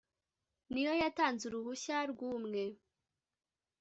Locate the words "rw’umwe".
2.11-2.63